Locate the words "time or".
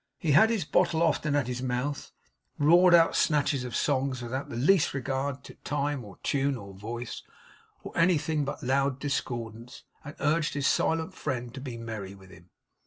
5.63-6.17